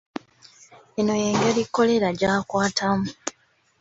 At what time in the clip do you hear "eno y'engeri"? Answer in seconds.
0.99-1.63